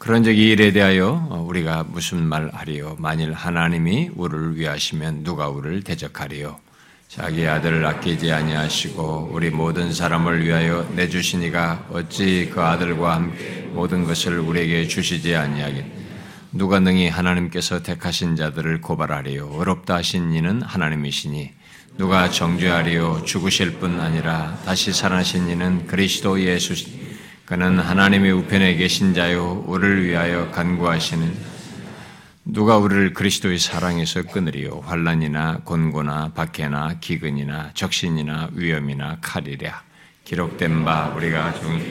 [0.00, 2.96] 그런 적이 일에 대하여 우리가 무슨 말 하리요?
[2.98, 6.58] 만일 하나님이 우리를 위하시면 누가 우리를 대적하리요?
[7.06, 14.38] 자기 아들을 아끼지 아니하시고 우리 모든 사람을 위하여 내주시니가 어찌 그 아들과 함께 모든 것을
[14.38, 15.84] 우리에게 주시지 아니하겠
[16.52, 21.50] 누가 능히 하나님께서 택하신 자들을 고발하리요 어렵다 하신 이는 하나님이시니
[21.98, 26.74] 누가 정죄하리요 죽으실 뿐 아니라 다시 살아신 이는 그리스도 예수
[27.50, 31.34] 그는 하나님의 우편에 계신 자요 우리를 위하여 간구하시는
[32.44, 34.82] 누가 우리를 그리스도의 사랑에서 끊으리요?
[34.84, 39.82] 환란이나 곤고나 박해나 기근이나 적신이나 위험이나 칼이랴.
[40.22, 41.82] 기록된 바 우리가 종이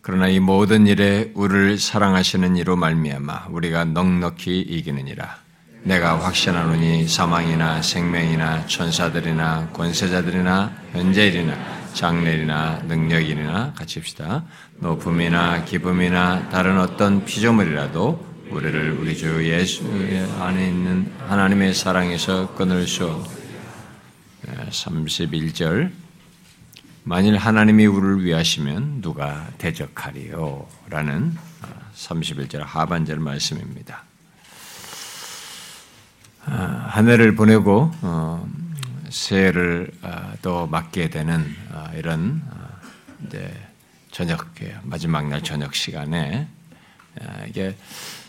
[0.00, 5.43] 그러나 이 모든 일에 우리를 사랑하시는 이로 말미암아 우리가 넉넉히 이기느니라.
[5.84, 11.54] 내가 확신하노니 사망이나 생명이나 천사들이나 권세자들이나 현재일이나
[11.92, 14.44] 장례이나 능력이나 같이 합시다.
[14.78, 19.84] 높음이나 기쁨이나 다른 어떤 피조물이라도 우리를 우리 주 예수
[20.40, 23.22] 안에 있는 하나님의 사랑에서 끊을 수
[24.70, 25.90] 31절
[27.02, 30.66] 만일 하나님이 우리를 위하시면 누가 대적하리요?
[30.88, 31.36] 라는
[31.94, 34.04] 31절 하반절 말씀입니다.
[36.46, 38.46] 아, 한 해를 보내고 어,
[39.08, 41.42] 새해를 아, 또 맞게 되는
[41.72, 42.42] 아, 이런
[44.10, 46.46] 저녁 마지막 날 저녁 시간에
[47.48, 47.74] 이게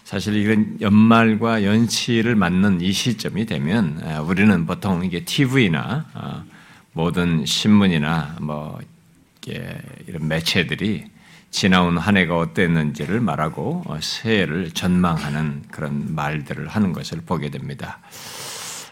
[0.04, 6.46] 사실 이런 연말과 연치를 맞는 이 시점이 되면 우리는 보통 이게 TV나
[6.94, 8.80] 모든 신문이나 뭐
[10.08, 11.06] 이런 매체들이
[11.56, 18.00] 지나온 한 해가 어땠는지를 말하고 어, 새해를 전망하는 그런 말들을 하는 것을 보게 됩니다.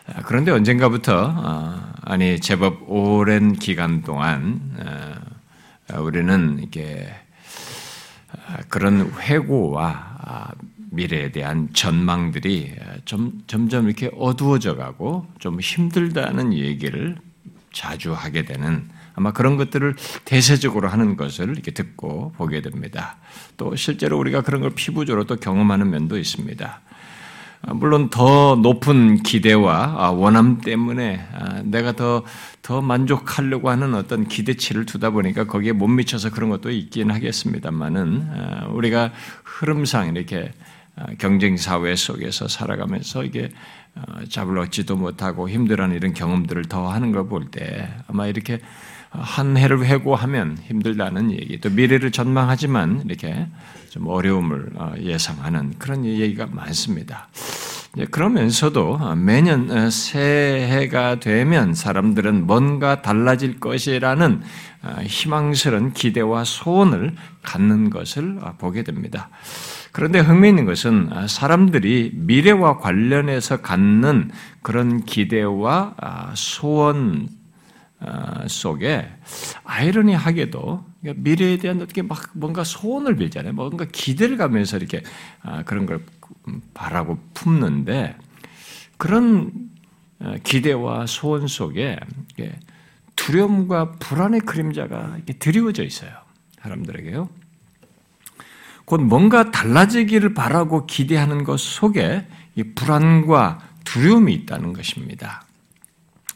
[0.07, 4.61] 아, 그런데 언젠가부터 어, 아니 제법 오랜 기간 동안
[5.91, 7.13] 어, 우리는 이게
[8.31, 10.51] 아, 그런 회고와 아,
[10.89, 17.17] 미래에 대한 전망들이 좀 점점 이렇게 어두워져 가고 좀 힘들다는 얘기를
[17.73, 23.17] 자주 하게 되는 아마 그런 것들을 대세적으로 하는 것을 이렇게 듣고 보게 됩니다.
[23.57, 26.81] 또 실제로 우리가 그런 걸 피부적으로 또 경험하는 면도 있습니다.
[27.65, 32.23] 아, 물론 더 높은 기대와 아, 원함 때문에 아, 내가 더,
[32.61, 39.11] 더 만족하려고 하는 어떤 기대치를 두다 보니까 거기에 못 미쳐서 그런 것도 있긴 하겠습니다만은 우리가
[39.45, 40.51] 흐름상 이렇게
[41.19, 43.49] 경쟁 사회 속에서 살아가면서 이게
[44.29, 48.59] 잡을 얻지도 못하고 힘들어하는 이런 경험들을 더 하는 걸 볼 때 아마 이렇게
[49.13, 53.47] 한 해를 회고하면 힘들다는 얘기, 또 미래를 전망하지만 이렇게
[53.89, 57.27] 좀 어려움을 어, 예상하는 그런 얘기가 많습니다.
[58.09, 64.41] 그러면서도 매년 어, 새해가 되면 사람들은 뭔가 달라질 것이라는
[64.81, 69.29] 어, 희망스러운 기대와 소원을 갖는 것을 보게 됩니다.
[69.91, 74.31] 그런데 흥미있는 것은 사람들이 미래와 관련해서 갖는
[74.63, 75.93] 그런 기대와
[76.33, 77.42] 소원 어,
[78.47, 79.09] 속에
[79.63, 83.53] 아이러니하게도 미래에 대한 어떻게 막 뭔가 소원을 빌잖아요.
[83.53, 85.03] 뭔가 기대를 가면서 이렇게
[85.41, 86.03] 아, 그런 걸
[86.73, 88.15] 바라고 품는데
[88.97, 89.51] 그런
[90.19, 91.97] 어, 기대와 소원 속에
[93.15, 96.11] 두려움과 불안의 그림자가 이렇게 드리워져 있어요.
[96.61, 97.29] 사람들에게요.
[98.85, 102.25] 곧 뭔가 달라지기를 바라고 기대하는 것 속에
[102.55, 105.43] 이 불안과 두려움이 있다는 것입니다.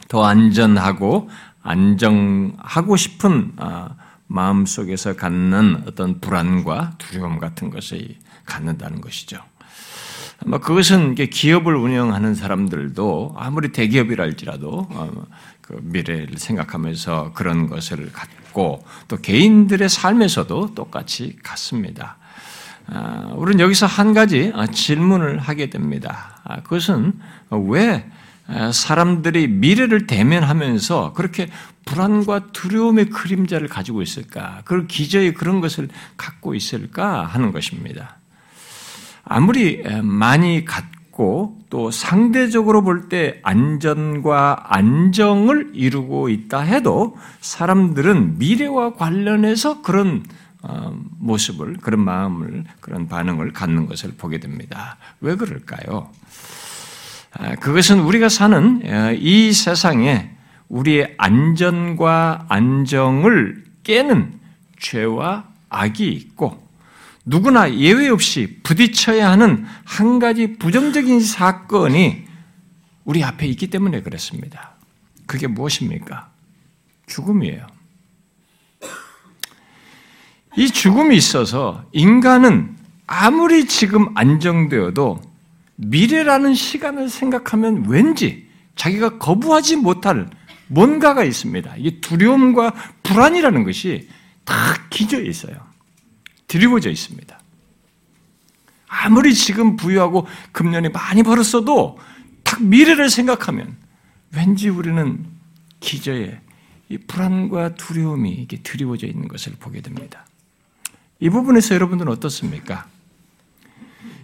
[0.07, 1.29] 더 안전하고
[1.67, 3.89] 안정하고 싶은 아,
[4.27, 9.39] 마음 속에서 갖는 어떤 불안과 두려움 같은 것이 갖는다는 것이죠.
[10.45, 15.11] 뭐 그것은 기업을 운영하는 사람들도 아무리 대기업이랄지라도 어,
[15.61, 22.17] 그 미래를 생각하면서 그런 것을 갖고 또 개인들의 삶에서도 똑같이 같습니다.
[22.87, 26.61] 아, 우리는 여기서 한 가지 아, 질문을 하게 됩니다.
[26.63, 28.09] 그것은 왜
[28.71, 31.49] 사람들이 미래를 대면하면서 그렇게
[31.85, 34.61] 불안과 두려움의 그림자를 가지고 있을까?
[34.65, 38.17] 그 기저에 그런 것을 갖고 있을까 하는 것입니다.
[39.23, 49.81] 아무리 많이 갖고 또 상대적으로 볼 때 안전과 안정을 이루고 있다 해도 사람들은 미래와 관련해서
[49.81, 50.23] 그런
[50.63, 54.97] 어, 모습을, 그런 마음을, 그런 반응을 갖는 것을 보게 됩니다.
[55.21, 56.09] 왜 그럴까요?
[57.31, 60.31] 아, 그것은 우리가 사는 어, 이 세상에
[60.69, 64.39] 우리의 안전과 안정을 깨는
[64.79, 66.67] 죄와 악이 있고
[67.25, 72.25] 누구나 예외 없이 부딪혀야 하는 한 가지 부정적인 사건이
[73.03, 74.75] 우리 앞에 있기 때문에 그렇습니다.
[75.25, 76.29] 그게 무엇입니까?
[77.07, 77.67] 죽음이에요.
[80.57, 82.75] 이 죽음이 있어서 인간은
[83.05, 85.21] 아무리 지금 안정되어도
[85.77, 90.29] 미래라는 시간을 생각하면 왠지 자기가 거부하지 못할
[90.67, 91.75] 뭔가가 있습니다.
[91.77, 94.09] 이게 두려움과 불안이라는 것이
[94.43, 94.53] 다
[94.89, 95.55] 기저에 있어요.
[96.47, 97.39] 드리워져 있습니다.
[98.87, 101.99] 아무리 지금 부유하고 금년이 많이 벌었어도
[102.43, 103.75] 딱 미래를 생각하면
[104.35, 105.25] 왠지 우리는
[105.79, 106.39] 기저에
[106.89, 110.25] 이 불안과 두려움이 이게 드리워져 있는 것을 보게 됩니다.
[111.19, 112.87] 이 부분에서 여러분들은 어떻습니까?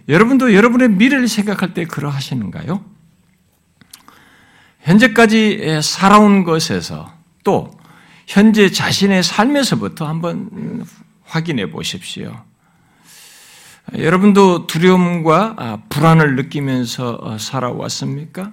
[0.08, 2.84] 여러분도 여러분의 미래를 생각할 때 그러하시는가요?
[4.80, 7.12] 현재까지 살아온 것에서
[7.42, 7.70] 또
[8.26, 10.84] 현재 자신의 삶에서부터 한번
[11.24, 12.44] 확인해 보십시오.
[13.96, 18.52] 여러분도 두려움과 불안을 느끼면서 살아왔습니까?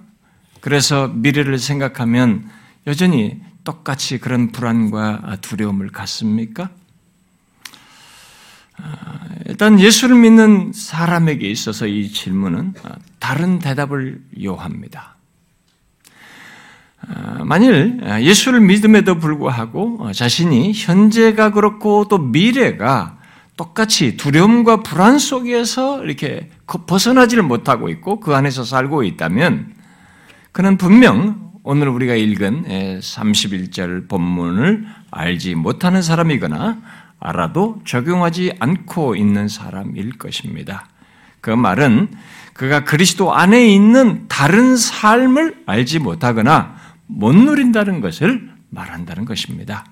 [0.61, 2.49] 그래서 미래를 생각하면
[2.87, 6.69] 여전히 똑같이 그런 불안과 두려움을 갖습니까?
[9.51, 12.73] 일단 예수를 믿는 사람에게 있어서 이 질문은
[13.19, 15.17] 다른 대답을 요합니다.
[17.43, 23.17] 만일 예수를 믿음에도 불구하고 자신이 현재가 그렇고 또 미래가
[23.57, 26.49] 똑같이 두려움과 불안 속에서 이렇게
[26.87, 29.73] 벗어나지를 못하고 있고 그 안에서 살고 있다면
[30.53, 40.17] 그는 분명 오늘 우리가 읽은 31절 본문을 알지 못하는 사람이거나 알아도 적용하지 않고 있는 사람일
[40.17, 40.87] 것입니다.
[41.39, 42.09] 그 말은
[42.53, 46.75] 그가 그리스도 안에 있는 다른 삶을 알지 못하거나
[47.07, 49.85] 못 누린다는 것을 말한다는 것입니다.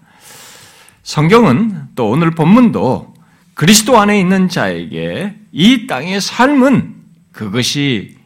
[1.03, 3.13] 성경은 또 오늘 본문도
[3.53, 6.95] 그리스도 안에 있는 자에게 이 땅의 삶은
[7.31, 8.17] 그것이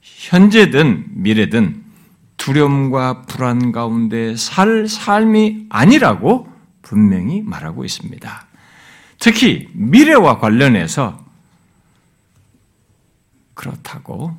[0.00, 1.82] 현재든 미래든
[2.36, 6.53] 두려움과 불안 가운데 살 삶이 아니라고
[6.84, 8.46] 분명히 말하고 있습니다.
[9.18, 11.24] 특히 미래와 관련해서
[13.54, 14.36] 그렇다고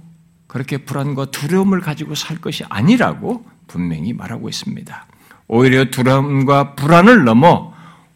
[0.48, 5.06] 그렇게 불안과 두려움을 가지고 살 것이 아니라고 분명히 말하고 있습니다.
[5.48, 7.74] 오히려 두려움과 불안을 넘어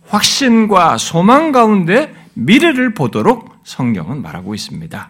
[0.07, 5.09] 확신과 소망 가운데 미래를 보도록 성경은 말하고 있습니다.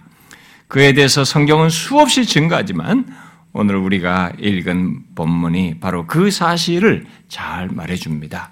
[0.67, 3.07] 그에 대해서 성경은 수없이 증거하지만
[3.53, 8.49] 오늘 우리가 읽은 본문이 바로 그 사실을 잘 말해줍니다.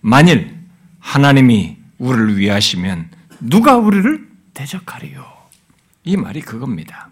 [0.00, 0.56] 만일
[1.00, 3.10] 하나님이 우리를 위하시면
[3.40, 5.24] 누가 우리를 대적하리요?
[6.04, 7.08] 이 말이 그겁니다.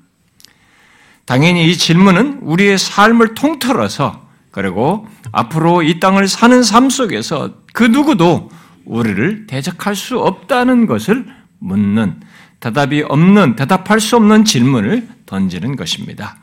[1.25, 8.51] 당연히 이 질문은 우리의 삶을 통틀어서 그리고 앞으로 이 땅을 사는 삶 속에서 그 누구도
[8.85, 11.27] 우리를 대적할 수 없다는 것을
[11.59, 12.21] 묻는
[12.61, 16.37] 대답이 없는 대답할 수 없는 질문을 던지는 것입니다.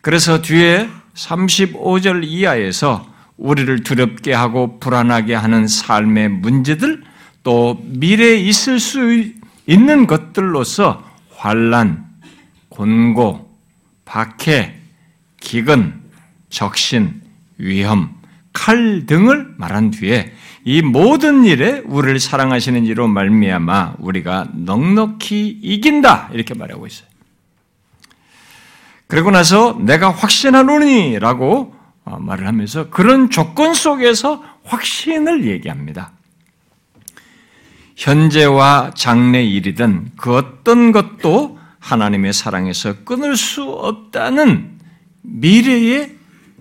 [0.00, 7.02] 그래서 뒤에 35절 이하에서 우리를 두렵게 하고 불안하게 하는 삶의 문제들
[7.42, 9.24] 또 미래에 있을 수
[9.66, 12.06] 있는 것들로서 환란,
[12.68, 13.50] 곤고,
[14.04, 14.74] 박해,
[15.40, 16.00] 기근,
[16.48, 17.20] 적신,
[17.58, 18.14] 위험,
[18.52, 20.32] 칼 등을 말한 뒤에
[20.64, 27.08] 이 모든 일에 우리를 사랑하시는 이로 말미암아 우리가 넉넉히 이긴다 이렇게 말하고 있어요.
[29.06, 36.12] 그리고 나서 내가 확신하노니라고 어, 말을 하면서 그런 조건 속에서 확신을 얘기합니다.
[37.96, 44.78] 현재와 장래 일이든 그 어떤 것도 하나님의 사랑에서 끊을 수 없다는
[45.22, 46.16] 미래의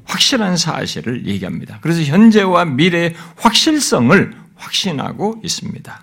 [0.06, 1.80] 확실한 사실을 얘기합니다.
[1.82, 6.02] 그래서 현재와 미래의 확실성을 확신하고 있습니다.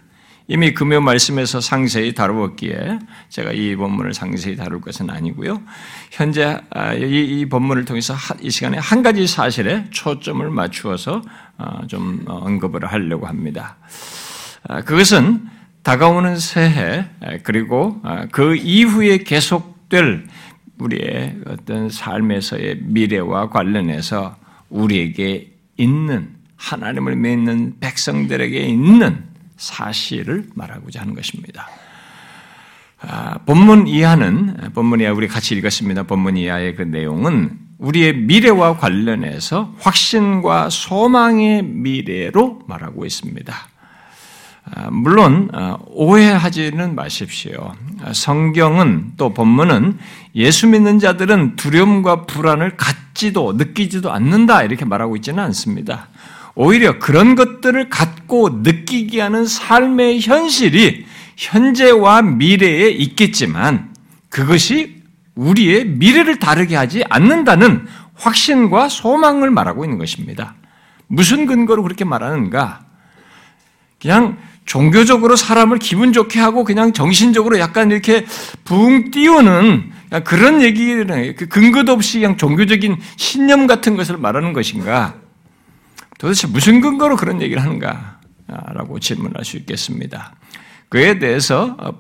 [0.53, 5.63] 이미 금요 말씀에서 상세히 다루었기에 제가 이 본문을 상세히 다룰 것은 아니고요.
[6.11, 11.23] 현재 아, 이, 본문을 통해서 이 시간에 한 가지 사실에 초점을 맞추어서
[11.57, 13.77] 어, 좀 언급을 하려고 합니다.
[14.67, 15.47] 아, 그것은
[15.85, 17.07] 다가오는 새해
[17.45, 20.27] 그리고 아, 그 이후에 계속될
[20.79, 24.35] 우리의 어떤 삶에서의 미래와 관련해서
[24.69, 29.30] 우리에게 있는 하나님을 믿는 백성들에게 있는
[29.61, 31.69] 사실을 말하고자 하는 것입니다.
[33.03, 36.03] 아, 본문 이하는 본문 이하 우리 같이 읽었습니다.
[36.05, 43.55] 본문 이하의 그 내용은 우리의 미래와 관련해서 확신과 소망의 미래로 말하고 있습니다.
[44.73, 47.75] 아, 물론 아, 오해하지는 마십시오.
[48.03, 49.99] 아, 성경은 또 본문은
[50.35, 56.09] 예수 믿는 자들은 두려움과 불안을 갖지도 느끼지도 않는다 이렇게 말하고 있지는 않습니다.
[56.55, 63.95] 오히려 그런 것들을 갖고 느끼게 하는 삶의 현실이 현재와 미래에 있겠지만
[64.29, 65.01] 그것이
[65.35, 70.55] 우리의 미래를 다르게 하지 않는다는 확신과 소망을 말하고 있는 것입니다.
[71.07, 72.81] 무슨 근거로 그렇게 말하는가?
[74.01, 78.25] 그냥 종교적으로 사람을 기분 좋게 하고 그냥 정신적으로 약간 이렇게
[78.65, 79.93] 붕 띄우는
[80.25, 85.15] 그런 얘기는 그 근거도 없이 그냥 종교적인 신념 같은 것을 말하는 것인가?
[86.21, 88.21] 도대체 무슨 근거로 그런 얘기를 하는가?
[88.47, 90.37] 라고 질문할 수 있겠습니다.
[90.91, 91.97] 그에 대해서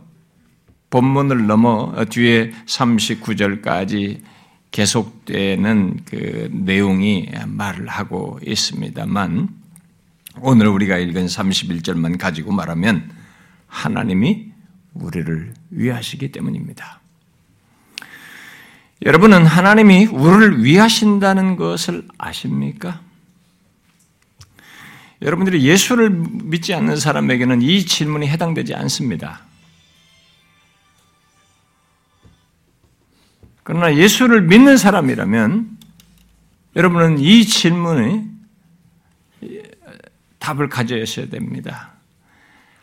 [0.90, 4.20] 본문을 넘어 뒤에 39절까지
[4.72, 9.48] 계속되는 그 내용이 말을 하고 있습니다만
[10.42, 13.10] 오늘 우리가 읽은 31절만 가지고 말하면
[13.68, 14.52] 하나님이
[14.92, 17.00] 우리를 위하시기 때문입니다.
[19.02, 23.00] 여러분은 하나님이 우리를 위하신다는 것을 아십니까?
[25.22, 29.42] 여러분들이 예수를 믿지 않는 사람에게는 이 질문이 해당되지 않습니다.
[33.62, 35.78] 그러나 예수를 믿는 사람이라면
[36.76, 38.26] 여러분은 이 질문에
[40.38, 41.92] 답을 가져야 됩니다.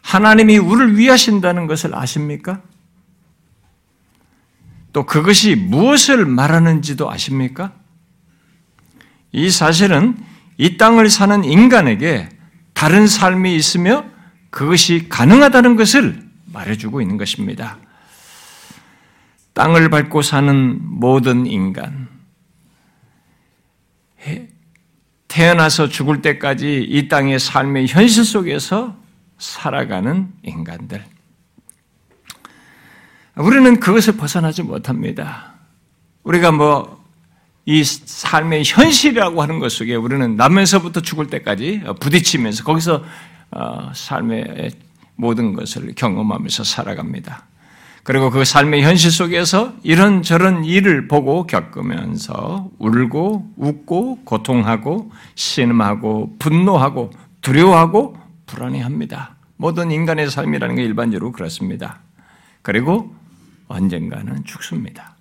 [0.01, 2.62] 하나님이 우리를 위하신다는 것을 아십니까?
[4.94, 7.74] 또 그것이 무엇을 말하는지도 아십니까?
[9.32, 10.17] 이 사실은
[10.58, 12.30] 이 땅을 사는 인간에게
[12.74, 14.06] 다른 삶이 있으며
[14.50, 17.78] 그것이 가능하다는 것을 말해주고 있는 것입니다.
[19.54, 22.08] 땅을 밟고 사는 모든 인간,
[25.28, 28.98] 태어나서 죽을 때까지 이 땅의 삶의 현실 속에서
[29.38, 31.04] 살아가는 인간들.
[33.36, 35.54] 우리는 그것을 벗어나지 못합니다.
[36.24, 36.97] 우리가 뭐,
[37.70, 43.04] 이 삶의 현실이라고 하는 것 속에 우리는 나면서부터 죽을 때까지 부딪히면서 거기서
[43.52, 44.72] 어, 삶의
[45.16, 47.44] 모든 것을 경험하면서 살아갑니다.
[48.04, 58.16] 그리고 그 삶의 현실 속에서 이런저런 일을 보고 겪으면서 울고 웃고 고통하고 신음하고 분노하고 두려워하고
[58.46, 59.36] 불안해합니다.
[59.58, 62.00] 모든 인간의 삶이라는 게 일반적으로 그렇습니다.
[62.62, 63.14] 그리고
[63.68, 65.17] 언젠가는 죽습니다.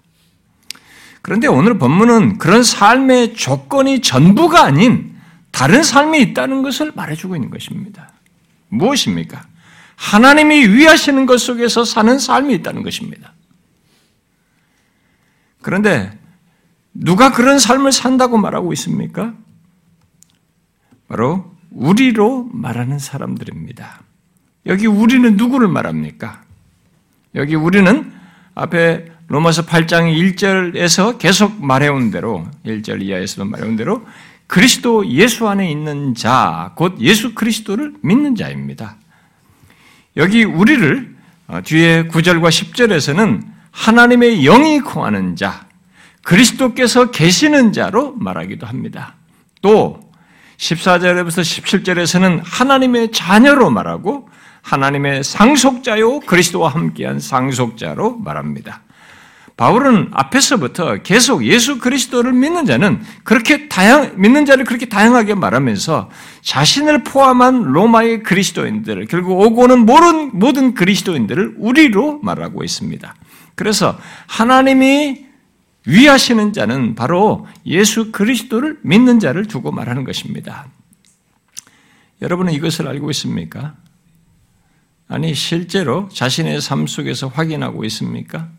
[1.26, 5.18] 그런데 오늘 본문은 그런 삶의 조건이 전부가 아닌
[5.50, 8.12] 다른 삶이 있다는 것을 말해주고 있는 것입니다.
[8.68, 9.44] 무엇입니까?
[9.96, 13.32] 하나님이 위하시는 것 속에서 사는 삶이 있다는 것입니다.
[15.62, 16.16] 그런데
[16.94, 19.34] 누가 그런 삶을 산다고 말하고 있습니까?
[21.08, 24.00] 바로 우리로 말하는 사람들입니다.
[24.66, 26.44] 여기 우리는 누구를 말합니까?
[27.34, 28.12] 여기 우리는
[28.54, 34.06] 앞에 로마서 8장 1절에서 계속 말해온 대로 1절 이하에서도 말해온 대로
[34.46, 38.96] 그리스도 예수 안에 있는 자, 곧 예수 그리스도를 믿는 자입니다.
[40.16, 41.16] 여기 우리를
[41.48, 43.42] 어, 뒤에 9절과 10절에서는
[43.72, 45.66] 하나님의 영이 공하는 자,
[46.22, 49.14] 그리스도께서 계시는 자로 말하기도 합니다.
[49.60, 50.00] 또
[50.56, 54.28] 14절에서 17절에서는 하나님의 자녀로 말하고
[54.62, 58.82] 하나님의 상속자요 그리스도와 함께한 상속자로 말합니다.
[59.56, 66.10] 바울은 앞에서부터 계속 예수 그리스도를 믿는 자는 그렇게 다양, 믿는 자를 그렇게 다양하게 말하면서
[66.42, 73.14] 자신을 포함한 로마의 그리스도인들을, 결국 오고는 모든, 모든 그리스도인들을 우리로 말하고 있습니다.
[73.54, 75.24] 그래서 하나님이
[75.86, 80.66] 위하시는 자는 바로 예수 그리스도를 믿는 자를 두고 말하는 것입니다.
[82.20, 83.74] 여러분은 이것을 알고 있습니까?
[85.08, 88.50] 아니, 실제로 자신의 삶 속에서 확인하고 있습니까?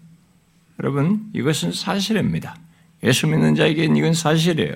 [0.79, 2.55] 여러분, 이것은 사실입니다.
[3.03, 4.75] 예수 믿는 자에게는 이건 사실이에요.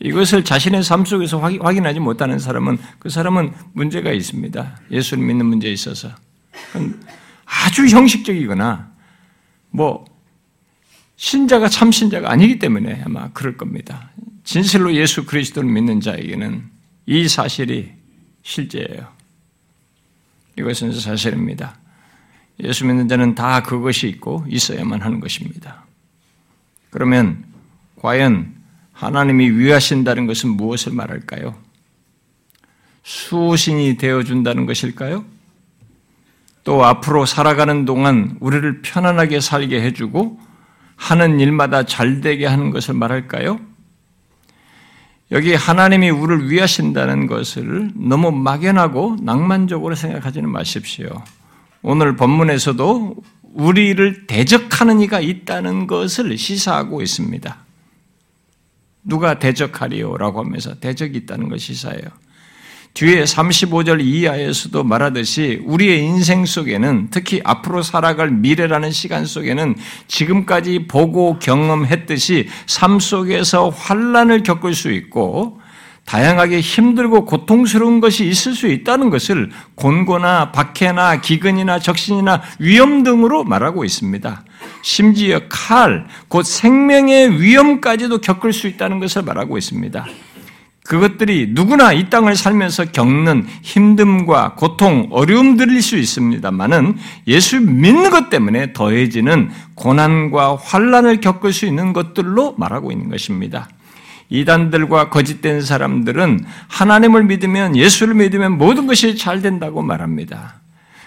[0.00, 4.80] 이것을 자신의 삶 속에서 확인하지 못하는 사람은 그 사람은 문제가 있습니다.
[4.90, 6.10] 예수를 믿는 문제에 있어서.
[7.44, 8.92] 아주 형식적이거나
[9.70, 10.04] 뭐
[11.16, 14.10] 신자가 참 신자가 아니기 때문에 아마 그럴 겁니다.
[14.44, 16.64] 진실로 예수 그리스도를 믿는 자에게는
[17.06, 17.92] 이 사실이
[18.42, 19.08] 실제예요.
[20.58, 21.78] 이것은 사실입니다.
[22.62, 25.84] 예수 믿는 자는 다 그것이 있고 있어야만 하는 것입니다.
[26.90, 27.44] 그러면
[28.00, 28.54] 과연
[28.92, 31.54] 하나님이 위하신다는 것은 무엇을 말할까요?
[33.02, 35.24] 수신이 되어준다는 것일까요?
[36.64, 40.40] 또 앞으로 살아가는 동안 우리를 편안하게 살게 해주고
[40.96, 43.60] 하는 일마다 잘 되게 하는 것을 말할까요?
[45.30, 51.22] 여기 하나님이 우리를 위하신다는 것을 너무 막연하고 낭만적으로 생각하지는 마십시오.
[51.88, 53.14] 오늘 본문에서도
[53.54, 57.58] 우리를 대적하는 이가 있다는 것을 시사하고 있습니다.
[59.04, 62.02] 누가 대적하리요 라고 하면서 대적이 있다는 것을 시사해요.
[62.94, 69.76] 뒤에 35절 이하에서도 말하듯이 우리의 인생 속에는 특히 앞으로 살아갈 미래라는 시간 속에는
[70.08, 75.60] 지금까지 보고 경험했듯이 삶 속에서 환란을 겪을 수 있고
[76.06, 83.84] 다양하게 힘들고 고통스러운 것이 있을 수 있다는 것을 곤고나 박해나 기근이나 적신이나 위험 등으로 말하고
[83.84, 84.44] 있습니다.
[84.82, 90.06] 심지어 칼, 곧 생명의 위험까지도 겪을 수 있다는 것을 말하고 있습니다.
[90.86, 96.96] 그것들이 누구나 이 땅을 살면서 겪는 힘듦과 고통, 어려움들일 수 있습니다만은
[97.26, 103.68] 예수 믿는 것 때문에 더해지는 고난과 환란을 겪을 수 있는 것들로 말하고 있는 것입니다.
[104.28, 110.60] 이단들과 거짓된 사람들은 하나님을 믿으면 예수를 믿으면 모든 것이 잘 된다고 말합니다.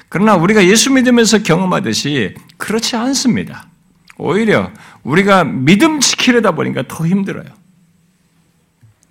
[0.08, 3.68] 그러나 우리가 예수 믿으면서 경험하듯이 그렇지 않습니다.
[4.18, 4.72] 오히려
[5.04, 7.48] 우리가 믿음 지키려다 보니까 더 힘들어요.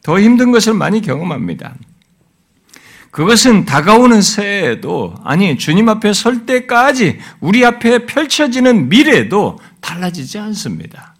[0.02, 1.74] 더 힘든 것을 많이 경험합니다.
[3.10, 11.14] 그것은 다가오는 새해에도, 아니, 주님 앞에 설 때까지 우리 앞에 펼쳐지는 미래도 달라지지 않습니다.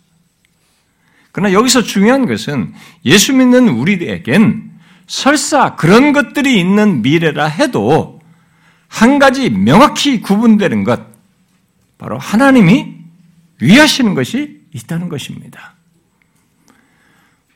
[1.39, 4.73] 그러나 여기서 중요한 것은 예수 믿는 우리에겐
[5.07, 8.21] 설사 그런 것들이 있는 미래라 해도
[8.89, 11.01] 한 가지 명확히 구분되는 것,
[11.97, 12.97] 바로 하나님이
[13.61, 15.77] 위하시는 것이 있다는 것입니다.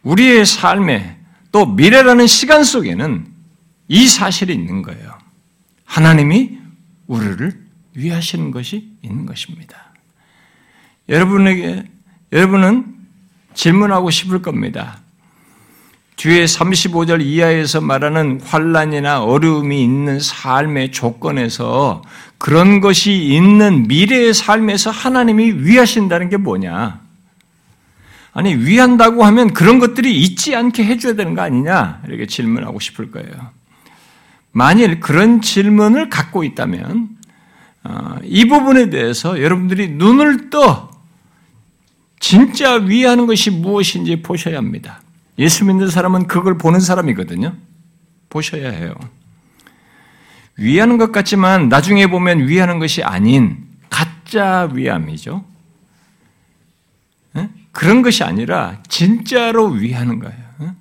[0.05, 1.19] 우리의 삶에
[1.51, 3.27] 또 미래라는 시간 속에는
[3.89, 5.19] 이 사실이 있는 거예요.
[5.87, 6.57] 하나님이
[7.09, 9.93] 우리를 위하시는 것이 있는 것입니다.
[11.09, 11.83] 여러분에게,
[12.31, 12.92] 여러분은
[13.55, 14.99] 질문하고 싶을 겁니다.
[16.17, 22.03] 뒤에 35절 이하에서 말하는 환란이나 어려움이 있는 삶의 조건에서
[22.39, 27.01] 그런 것이 있는 미래의 삶에서 하나님이 위하신다는 게 뭐냐?
[28.35, 32.03] 아니, 위한다고 하면 그런 것들이 있지 않게 해줘야 되는 거 아니냐?
[32.07, 33.51] 이렇게 질문하고 싶을 거예요.
[34.53, 37.09] 만일 그런 질문을 갖고 있다면,
[37.85, 40.92] 어, 이 부분에 대해서 여러분들이 눈을 떠
[42.23, 45.03] 진짜 위하는 것이 무엇인지 보셔야 합니다.
[45.41, 47.57] 예수 믿는 사람은 그걸 보는 사람이거든요.
[48.31, 48.95] 보셔야 해요.
[50.57, 55.45] 위하는 것 같지만 나중에 보면 위하는 것이 아닌 가짜 위함이죠.
[57.73, 60.77] 그런 것이 아니라 진짜로 위하는 거예요.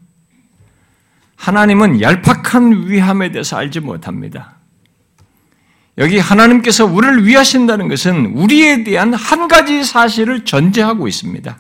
[1.38, 4.58] 하나님은 얄팍한 위함에 대해서 알지 못합니다.
[5.98, 11.58] 여기 하나님께서 우리를 위하신다는 것은 우리에 대한 한 가지 사실을 전제하고 있습니다.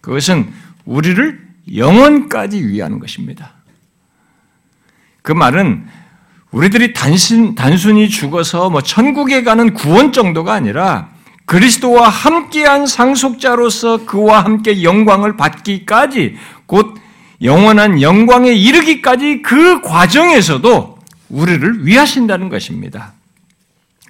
[0.00, 0.52] 그것은
[0.84, 1.40] 우리를
[1.74, 3.54] 영원까지 위하는 것입니다.
[5.22, 5.86] 그 말은
[6.50, 11.08] 우리들이 단순, 단순히 죽어서 뭐 천국에 가는 구원 정도가 아니라
[11.46, 16.94] 그리스도와 함께한 상속자로서 그와 함께 영광을 받기까지 곧
[17.42, 20.98] 영원한 영광에 이르기까지 그 과정에서도
[21.30, 23.13] 우리를 위하신다는 것입니다.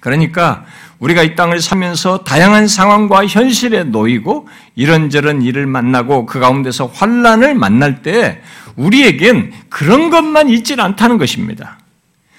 [0.05, 0.65] 그러니까
[0.99, 8.03] 우리가 이 땅을 사면서 다양한 상황과 현실에 놓이고 이런저런 일을 만나고 그 가운데서 환란을 만날
[8.03, 8.39] 때
[8.75, 11.79] 우리에겐 그런 것만 있질 않다는 것입니다.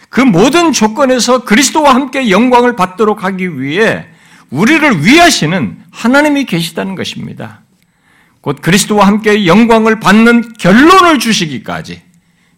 [0.08, 4.06] 그 모든 조건에서 그리스도와 함께 영광을 받도록 하기 위해
[4.50, 7.62] 우리를 위하시는 하나님이 계시다는 것입니다.
[8.42, 12.00] 곧 그리스도와 함께 영광을 받는 결론을 주시기까지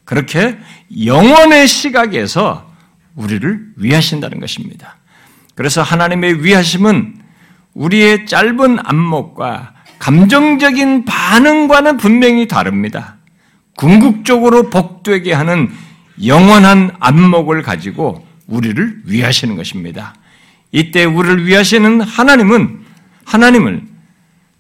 [0.04, 0.58] 그렇게
[1.06, 2.67] 영원의 시각에서
[3.18, 4.96] 우리를 위하신다는 것입니다.
[5.54, 7.16] 그래서 하나님의 위하심은
[7.74, 13.16] 우리의 짧은 안목과 감정적인 반응과는 분명히 다릅니다.
[13.76, 15.68] 궁극적으로 복되게 하는
[16.24, 20.14] 영원한 안목을 가지고 우리를 위하시는 것입니다.
[20.70, 22.80] 이때 우리를 위하시는 하나님은
[23.24, 23.82] 하나님을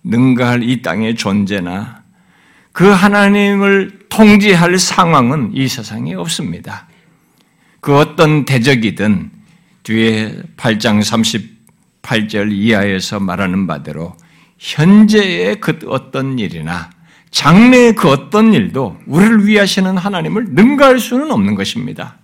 [0.02, 2.02] 능가할 이 땅의 존재나
[2.72, 6.88] 그 하나님을 통제할 상황은 이 세상에 없습니다.
[7.80, 9.30] 그 어떤 대적이든
[9.82, 11.02] 뒤에 8장
[12.02, 14.16] 38절 이하에서 말하는 바대로
[14.58, 16.90] 현재의 그 어떤 일이나
[17.30, 22.17] 장래의 그 어떤 일도 우리를 위하시는 하나님을 능가할 수는 없는 것입니다.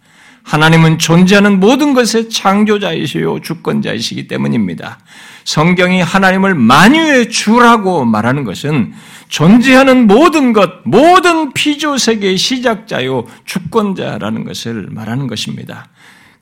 [0.44, 4.98] 하나님은 존재하는 모든 것의 창조자이시요 주권자이시기 때문입니다.
[5.44, 8.92] 성경이 하나님을 만유의 주라고 말하는 것은
[9.28, 15.88] 존재하는 모든 것, 모든 피조 세계의 시작자요 주권자라는 것을 말하는 것입니다.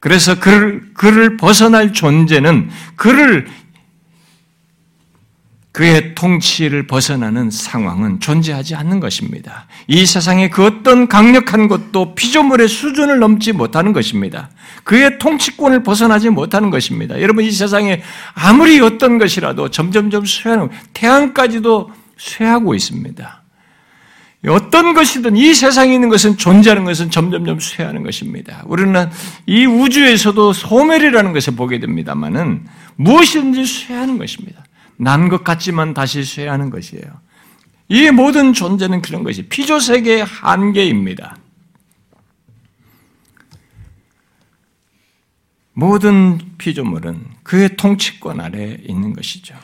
[0.01, 3.47] 그래서 그를, 그를 벗어날 존재는 그를
[5.73, 9.67] 그의 통치를 벗어나는 상황은 존재하지 않는 것입니다.
[9.87, 14.51] 이 세상의 그 어떤 강력한 것도 피조물의 수준을 넘지 못하는 것입니다.
[14.85, 17.21] 그의 통치권을 벗어나지 못하는 것입니다.
[17.23, 18.03] 여러분 이 세상에
[18.35, 23.43] 아무리 어떤 것이라도 점점점 쇠하는 태양까지도 쇠하고 있습니다.
[24.49, 28.63] 어떤 것이든 이 세상에 있는 것은 존재하는 것은 점점점 쇠하는 것입니다.
[28.67, 29.09] 우리는
[29.47, 34.62] 이 우주에서도 소멸이라는 것을 보게 됩니다만은 무엇이든지 쇠하는 것입니다.
[34.97, 37.03] 난 것 같지만 다시 쇠하는 것이에요.
[37.89, 41.37] 이 모든 존재는 그런 것이 피조 세계의 한계입니다.
[45.75, 49.55] 모든 피조물은 그의 통치권 아래 있는 것이죠.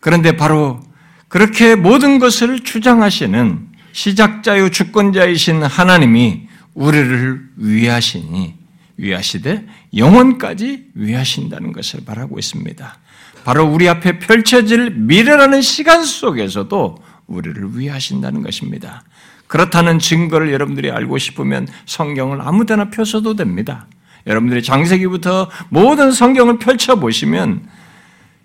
[0.00, 0.80] 그런데 바로
[1.28, 8.54] 그렇게 모든 것을 주장하시는 시작자요 주권자이신 하나님이 우리를 위하시니
[8.96, 9.66] 위하시되
[9.96, 12.98] 영원까지 위하신다는 것을 말하고 있습니다.
[13.44, 19.02] 바로 우리 앞에 펼쳐질 미래라는 시간 속에서도 우리를 위하신다는 것입니다.
[19.46, 23.86] 그렇다는 증거를 여러분들이 알고 싶으면 성경을 아무 데나 펴서도 됩니다.
[24.26, 27.68] 여러분들이 장세기부터 모든 성경을 펼쳐보시면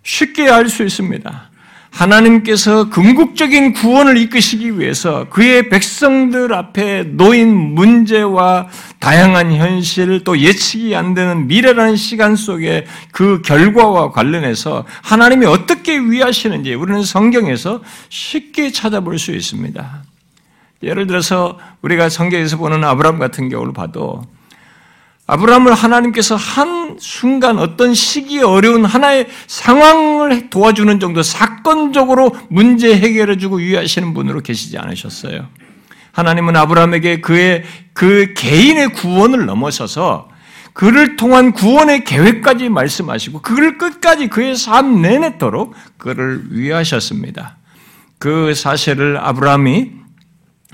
[0.04, 1.52] 쉽게 알 수 있습니다.
[1.92, 8.68] 하나님께서 궁극적인 구원을 이끄시기 위해서 그의 백성들 앞에 놓인 문제와
[9.00, 16.74] 다양한 현실 또 예측이 안 되는 미래라는 시간 속에 그 결과와 관련해서 하나님이 어떻게 위하시는지
[16.76, 20.04] 우리는 성경에서 쉽게 찾아볼 수 있습니다.
[20.84, 24.24] 예를 들어서 우리가 성경에서 보는 아브라함 같은 경우를 봐도
[25.26, 34.14] 아브라함을 하나님께서 한 순간 어떤 시기에 어려운 하나의 상황을 도와주는 정도 사건적으로 문제 해결해주고 유의하시는
[34.14, 35.48] 분으로 계시지 않으셨어요.
[36.12, 40.30] 하나님은 아브라함에게 그의 그 개인의 구원을 넘어서서
[40.74, 47.58] 그를 통한 구원의 계획까지 말씀하시고 그를 끝까지 그의 삶 내내도록 그를 위하셨습니다.
[48.20, 49.92] 그 사실을 아브라함이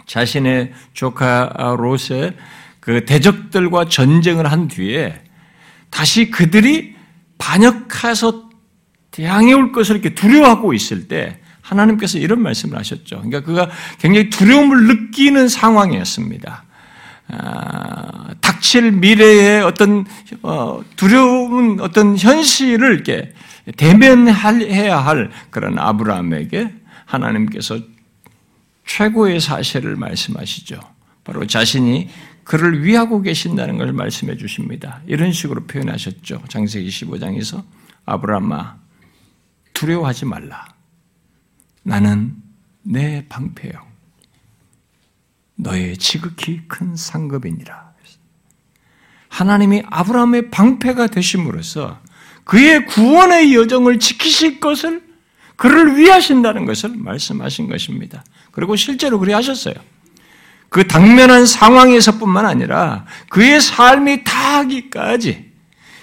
[0.05, 2.33] 자신의 조카 롯의
[2.79, 5.21] 그 대적들과 전쟁을 한 뒤에
[5.93, 6.95] 다시 그들이
[7.37, 8.49] 반역해서
[9.11, 13.17] 대항해 올 것을 이렇게 두려워하고 있을 때 하나님께서 이런 말씀을 하셨죠.
[13.17, 16.63] 그러니까 그가 굉장히 두려움을 느끼는 상황이었습니다.
[17.27, 20.05] 아, 닥칠 미래의 어떤
[20.41, 23.31] 어, 두려운 어떤 현실을 이렇게
[23.77, 26.73] 대면해야 할 그런 아브라함에게
[27.05, 27.77] 하나님께서
[28.87, 30.79] 최고의 사실을 말씀하시죠.
[31.23, 32.09] 바로 자신이
[32.43, 35.01] 그를 위하고 계신다는 걸 말씀해 주십니다.
[35.07, 36.43] 이런 식으로 표현하셨죠.
[36.49, 37.63] 장세기 15장에서
[38.05, 38.77] 아브라함아
[39.73, 40.67] 두려워하지 말라.
[41.83, 42.35] 나는
[42.81, 43.71] 내 방패요.
[45.55, 47.93] 너의 지극히 큰 상급이니라.
[49.29, 51.99] 하나님이 아브라함의 방패가 되심으로써
[52.43, 55.03] 그의 구원의 여정을 지키실 것을
[55.55, 58.23] 그를 위하신다는 것을 말씀하신 것입니다.
[58.51, 59.73] 그리고 실제로 그리 하셨어요.
[60.73, 65.51] 그 당면한 상황에서뿐만 아니라 그의 삶이 다하기까지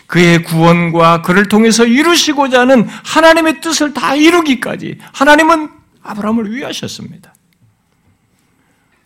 [0.06, 5.70] 그의 구원과 그를 통해서 이루시고자 하는 하나님의 뜻을 다 이루기까지 하나님은
[6.04, 7.34] 아브라함을 위하셨습니다.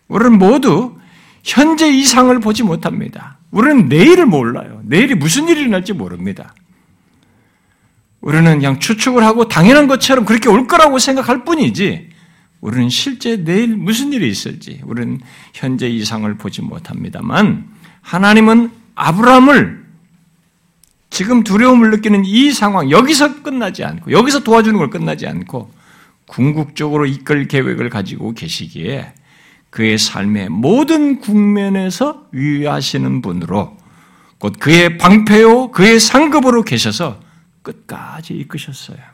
[0.09, 0.98] 우리는 모두
[1.42, 3.38] 현재 이상을 보지 못합니다.
[3.50, 4.83] 우리는 내일을 몰라요.
[4.85, 6.55] 내일이 무슨 일이 날지 모릅니다.
[8.20, 12.11] 우리는 그냥 추측을 하고 당연한 것처럼 그렇게 올 거라고 생각할 뿐이지
[12.64, 15.20] 우리는 실제 내일 무슨 일이 있을지 우리는
[15.53, 17.68] 현재 이상을 보지 못합니다만
[18.00, 19.85] 하나님은 아브라함을
[21.11, 25.70] 지금 두려움을 느끼는 이 상황 여기서 끝나지 않고 여기서 도와주는 걸 끝나지 않고
[26.27, 29.12] 궁극적으로 이끌 계획을 가지고 계시기에
[29.68, 33.77] 그의 삶의 모든 국면에서 위하시는 분으로
[34.38, 37.20] 곧 그의 방패요 그의 상급으로 계셔서
[37.61, 39.13] 끝까지 이끄셨어요.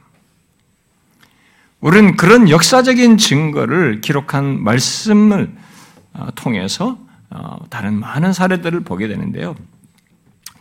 [1.81, 5.51] 우리는 그런 역사적인 증거를 기록한 말씀을
[6.13, 6.99] 어, 통해서
[7.31, 9.55] 어, 다른 많은 사례들을 보게 되는데요.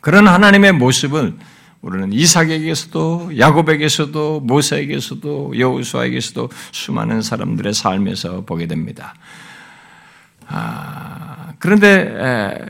[0.01, 1.35] 그런 하나님의 모습을
[1.81, 9.15] 우리는 이삭에게서도 야곱에게서도 모세에게서도 여호수아에게서도 수많은 사람들의 삶에서 보게 됩니다.
[10.47, 12.65] 아, 그런데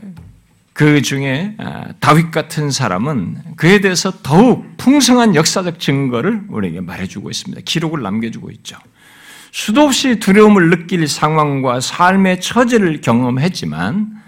[0.80, 7.60] 그 중에 아, 다윗 같은 사람은 그에 대해서 더욱 풍성한 역사적 증거를 우리에게 말해주고 있습니다.
[7.66, 8.78] 기록을 남겨주고 있죠.
[9.52, 14.22] 수도 없이 두려움을 느낄 상황과 삶의 처지를 경험했지만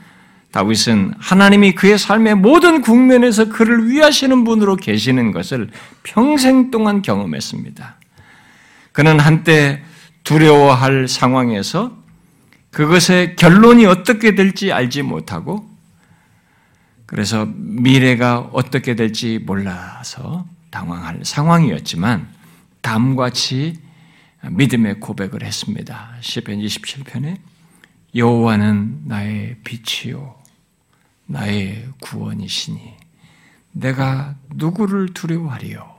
[0.51, 5.71] 다윗은 하나님이 그의 삶의 모든 국면에서 그를 위하시는 분으로 계시는 것을
[6.03, 7.97] 평생 동안 경험했습니다.
[8.93, 9.83] 그는 한때
[10.23, 11.97] 두려워할 상황에서
[12.73, 15.72] 그것의 결론이 어떻게 될지 알지 못하고
[17.13, 22.27] 그래서 미래가 어떻게 될지 몰라서 당황할 상황이었지만
[22.81, 23.79] 다음과 같이
[24.51, 26.15] 믿음의 고백을 했습니다.
[26.23, 27.37] 시편 27편에
[28.15, 30.37] 여호와는 나의 빛이요
[31.27, 32.81] 나의 구원이시니
[33.73, 35.95] 내가 누구를 두려워하리요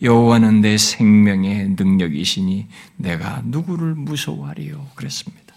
[0.00, 5.54] 여호와는 내 생명의 능력이시니 내가 누구를 무서워하리요 그랬습니다.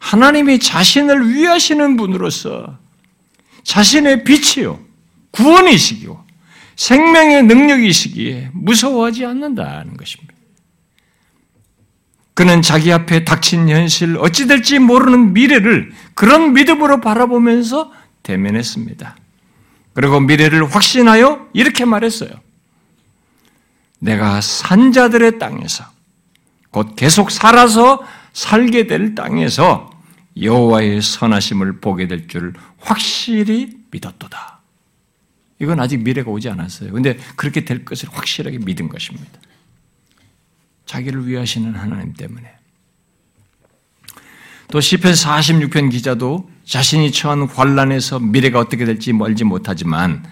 [0.00, 2.81] 하나님이 자신을 위하시는 분으로서
[3.64, 4.80] 자신의 빛이요,
[5.30, 6.24] 구원이시기요,
[6.76, 10.32] 생명의 능력이시기에 무서워하지 않는다는 것입니다.
[12.34, 19.16] 그는 자기 앞에 닥친 현실, 어찌 될지 모르는 미래를 그런 믿음으로 바라보면서 대면했습니다.
[19.92, 22.30] 그리고 미래를 확신하여 이렇게 말했어요.
[23.98, 25.84] 내가 산자들의 땅에서
[26.70, 29.91] 곧 계속 살아서 살게 될 땅에서
[30.40, 34.60] 여호와의 선하심을 보게 될줄 확실히 믿었도다.
[35.58, 36.92] 이건 아직 미래가 오지 않았어요.
[36.92, 39.30] 근데 그렇게 될 것을 확실하게 믿은 것입니다.
[40.86, 42.50] 자기를 위하시는 하나님 때문에.
[44.72, 50.24] 또 시편 46편 기자도 자신이 처한 환란에서 미래가 어떻게 될지 멀지 못하지만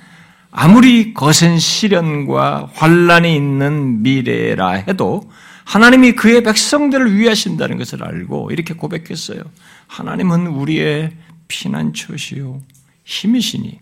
[0.51, 5.31] 아무리 거센 시련과 환란이 있는 미래라 해도
[5.65, 9.43] 하나님이 그의 백성들을 위하신다는 것을 알고 이렇게 고백했어요.
[9.91, 11.11] 하나님은 우리의
[11.49, 12.61] 피난처시요
[13.05, 13.81] 힘이시니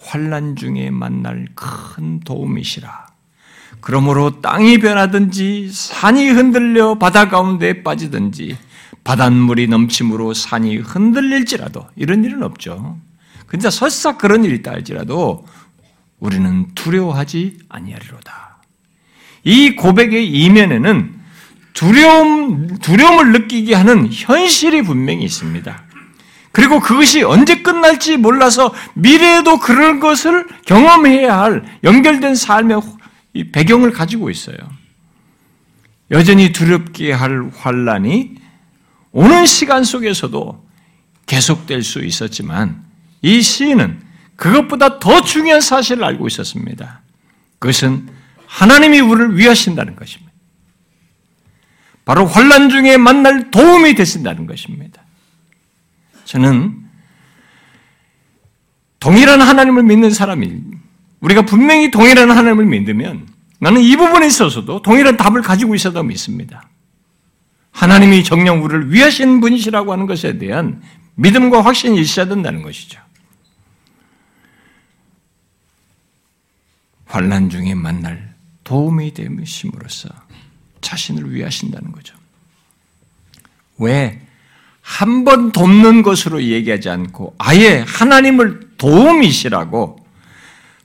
[0.00, 3.06] 환란 중에 만날 큰 도움이시라.
[3.80, 8.58] 그러므로 땅이 변하든지 산이 흔들려 바다 가운데 빠지든지
[9.04, 12.98] 바닷물이 넘침으로 산이 흔들릴지라도 이런 일은 없죠.
[13.46, 15.46] 근데 설사 그런 일이 있다 할지라도
[16.18, 18.62] 우리는 두려워하지 아니하리로다.
[19.44, 21.15] 이 고백의 이면에는
[21.76, 25.84] 두려움, 두려움을 느끼게 하는 현실이 분명히 있습니다.
[26.50, 32.80] 그리고 그것이 언제 끝날지 몰라서 미래에도 그런 것을 경험해야 할 연결된 삶의
[33.52, 34.56] 배경을 가지고 있어요.
[36.10, 38.36] 여전히 두렵게 할 환란이
[39.12, 40.66] 오는 시간 속에서도
[41.26, 42.84] 계속될 수 있었지만
[43.20, 44.00] 이 시인은
[44.36, 47.02] 그것보다 더 중요한 사실을 알고 있었습니다.
[47.58, 48.08] 그것은
[48.46, 50.25] 하나님이 우리를 위하신다는 것입니다.
[52.06, 55.02] 바로 환란 중에 만날 도움이 되신다는 것입니다.
[56.24, 56.84] 저는
[59.00, 60.62] 동일한 하나님을 믿는 사람이
[61.20, 66.68] 우리가 분명히 동일한 하나님을 믿으면 나는 이 부분에 있어서도 동일한 답을 가지고 있어도 믿습니다.
[67.72, 70.80] 하나님이 정녕 우리를 위하신 분이시라고 하는 것에 대한
[71.16, 73.00] 믿음과 확신이 있어야 된다는 것이죠.
[77.06, 80.08] 환란 중에 만날 도움이 되심으로써
[80.80, 82.14] 자신을 위하신다는 거죠.
[83.78, 84.20] 왜?
[84.86, 89.98] 한 번 돕는 것으로 얘기하지 않고 아예 하나님을 도움이시라고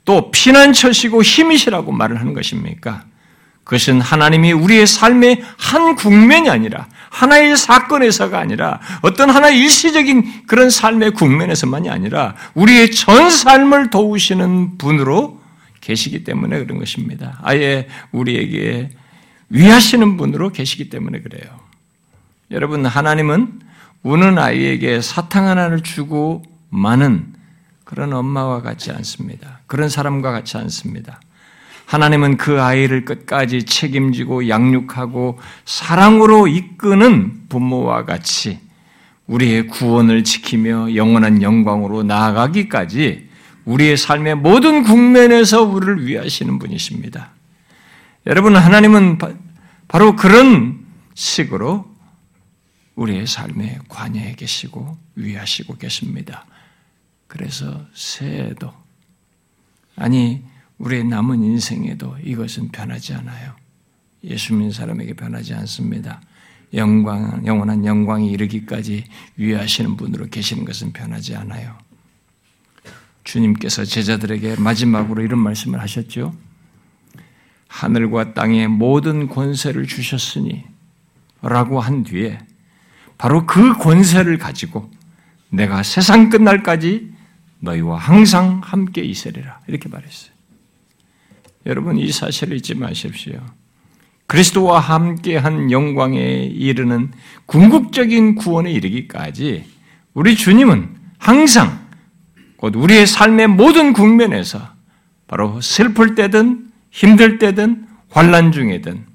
[0.06, 3.04] 또 피난처시고 힘이시라고 말을 하는 것입니까?
[3.63, 11.12] 그것은 하나님이 우리의 삶의 한 국면이 아니라 하나의 사건에서가 아니라 어떤 하나의 일시적인 그런 삶의
[11.12, 15.39] 국면에서만이 아니라 우리의 전 삶을 도우시는 분으로
[15.80, 17.38] 계시기 때문에 그런 것입니다.
[17.43, 18.89] 아예 우리에게
[19.51, 21.59] 위하시는 분으로 계시기 때문에 그래요.
[22.49, 23.59] 여러분, 하나님은
[24.03, 27.33] 우는 아이에게 사탕 하나를 주고 마는
[27.83, 29.59] 그런 엄마와 같지 않습니다.
[29.67, 31.19] 그런 사람과 같지 않습니다.
[31.85, 38.59] 하나님은 그 아이를 끝까지 책임지고 양육하고 사랑으로 이끄는 부모와 같이
[39.27, 43.29] 우리의 구원을 지키며 영원한 영광으로 나아가기까지
[43.65, 47.31] 우리의 삶의 모든 국면에서 우리를 위하시는 분이십니다.
[48.27, 49.17] 여러분, 하나님은
[49.88, 51.89] 바로 그런 식으로
[52.95, 56.45] 우리의 삶에 관여해 계시고 위하시고 계십니다.
[57.27, 58.73] 그래서 새해에도,
[59.95, 60.43] 아니,
[60.77, 63.55] 우리의 남은 인생에도 이것은 변하지 않아요.
[64.23, 66.21] 예수 믿는 사람에게 변하지 않습니다.
[66.73, 69.03] 영광, 영원한 영광이 이르기까지
[69.36, 71.75] 위하시는 분으로 계시는 것은 변하지 않아요.
[73.23, 76.36] 주님께서 제자들에게 마지막으로 이런 말씀을 하셨죠.
[77.71, 80.65] 하늘과 땅의 모든 권세를 주셨으니
[81.41, 82.38] 라고 한 뒤에
[83.17, 84.91] 바로 그 권세를 가지고
[85.49, 87.12] 내가 세상 끝날까지
[87.60, 89.60] 너희와 항상 함께 있으리라.
[89.67, 90.31] 이렇게 말했어요.
[91.65, 93.39] 여러분, 이 사실을 잊지 마십시오.
[94.27, 97.12] 그리스도와 함께 한 영광에 이르는
[97.45, 99.65] 궁극적인 구원에 이르기까지
[100.13, 101.88] 우리 주님은 항상
[102.57, 104.60] 곧 우리의 삶의 모든 국면에서
[105.27, 109.06] 바로 슬플 때든 힘들 때든 환란 중에든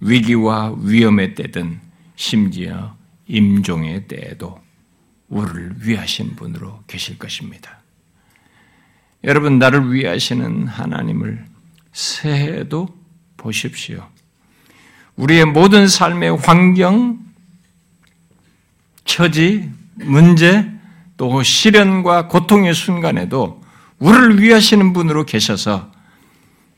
[0.00, 1.80] 위기와 위험의 때든
[2.16, 4.60] 심지어 임종의 때에도
[5.28, 7.80] 우리를 위하신 분으로 계실 것입니다.
[9.22, 11.46] 여러분 나를 위하시는 하나님을
[11.92, 12.88] 새해에도
[13.36, 14.06] 보십시오.
[15.16, 17.18] 우리의 모든 삶의 환경,
[19.04, 20.70] 처지, 문제,
[21.16, 23.62] 또 시련과 고통의 순간에도
[23.98, 25.93] 우리를 위하시는 분으로 계셔서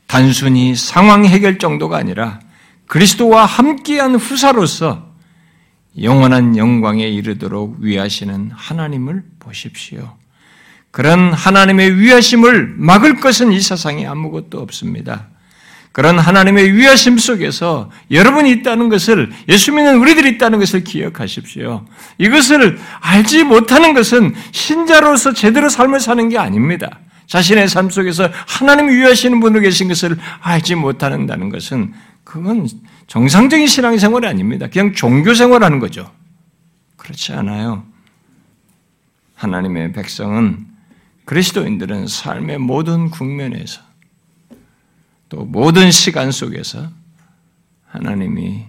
[0.07, 2.39] 단순히 상황 해결 정도가 아니라
[2.87, 5.05] 그리스도와 함께한 후사로서
[6.01, 10.15] 영원한 영광에 이르도록 위하시는 하나님을 보십시오.
[10.91, 15.27] 그런 하나님의 위하심을 막을 것은 이 세상에 아무것도 없습니다.
[15.91, 21.85] 그런 하나님의 위하심 속에서 여러분이 있다는 것을 예수 믿는 우리들이 있다는 것을 기억하십시오.
[22.19, 26.99] 이것을 알지 못하는 것은 신자로서 제대로 삶을 사는 게 아닙니다.
[27.27, 32.67] 자신의 삶 속에서 하나님이 위하시는 분으로 계신 것을 알지 못한다는 것은 그건
[33.07, 34.67] 정상적인 신앙생활이 아닙니다.
[34.67, 36.11] 그냥 종교생활하는 거죠.
[36.95, 37.85] 그렇지 않아요.
[39.35, 40.65] 하나님의 백성은
[41.25, 43.81] 그리스도인들은 삶의 모든 국면에서
[45.29, 46.89] 또 모든 시간 속에서
[47.87, 48.65] 하나님이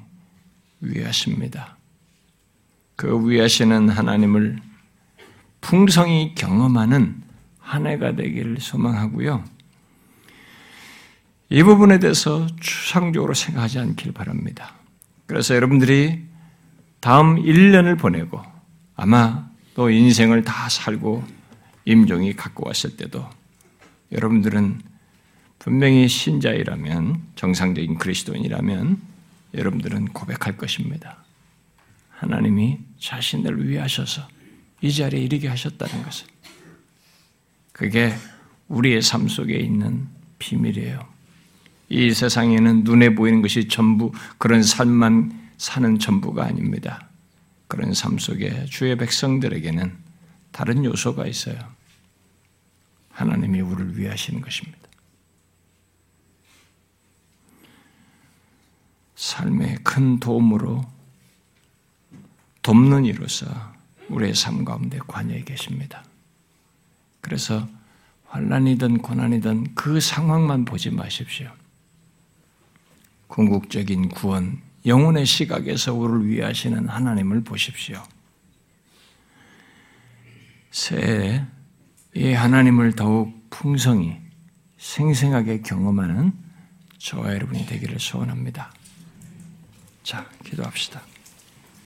[0.80, 1.76] 위하십니다.
[2.96, 4.58] 그 위하시는 하나님을
[5.60, 7.27] 풍성히 경험하는
[7.68, 9.44] 한 해가 되기를 소망하고요.
[11.50, 14.72] 이 부분에 대해서 추상적으로 생각하지 않길 바랍니다.
[15.26, 16.22] 그래서 여러분들이
[17.00, 18.40] 다음 1년을 보내고
[18.96, 21.22] 아마 또 인생을 다 살고
[21.84, 23.28] 임종이 갖고 왔을 때도
[24.12, 24.80] 여러분들은
[25.58, 28.98] 분명히 신자이라면 정상적인 그리스도인이라면
[29.52, 31.22] 여러분들은 고백할 것입니다.
[32.08, 34.26] 하나님이 자신을 위하셔서
[34.80, 36.37] 이 자리에 이르게 하셨다는 것을.
[37.78, 38.12] 그게
[38.66, 40.08] 우리의 삶 속에 있는
[40.40, 40.98] 비밀이에요.
[41.88, 47.08] 이 세상에는 눈에 보이는 것이 전부 그런 삶만 사는 전부가 아닙니다.
[47.68, 49.96] 그런 삶 속에 주의 백성들에게는
[50.50, 51.56] 다른 요소가 있어요.
[53.10, 54.78] 하나님이 우리를 위하시는 것입니다.
[59.14, 60.84] 삶의 큰 도움으로
[62.62, 63.46] 돕는 이로서
[64.08, 66.02] 우리의 삶 가운데 관여해 계십니다.
[67.28, 67.68] 그래서
[68.28, 71.50] 환란이든 고난이든 그 상황만 보지 마십시오.
[73.26, 78.02] 궁극적인 구원, 영혼의 시각에서 우리를 위하시는 하나님을 보십시오.
[80.70, 81.44] 새해
[82.14, 84.16] 이 하나님을 더욱 풍성히
[84.78, 86.32] 생생하게 경험하는
[86.96, 88.72] 저와 여러분이 되기를 소원합니다.
[90.02, 91.02] 자, 기도합시다.